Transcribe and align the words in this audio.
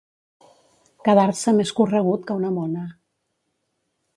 Quedar-se 1.07 1.53
més 1.57 1.73
corregut 1.81 2.25
que 2.31 2.39
una 2.41 2.53
mona. 2.57 2.87